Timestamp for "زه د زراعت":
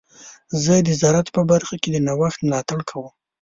0.63-1.27